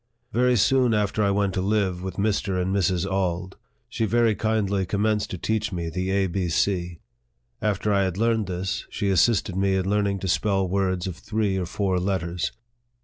[0.33, 2.59] Very soon after I went to live with Mr.
[2.59, 3.05] and Mrs.
[3.05, 3.55] Auld,
[3.87, 6.97] she very kindly commenced to teach me the A, B, C.
[7.61, 11.55] After I had learned this, she assisted me in learning to spell words of three
[11.55, 12.51] or four letters.